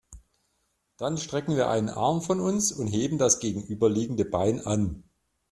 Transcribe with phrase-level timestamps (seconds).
[0.97, 5.03] Dann strecken wir einen Arm von uns und heben das gegenüberliegende Bein an.